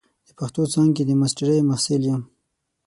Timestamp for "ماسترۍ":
1.19-1.59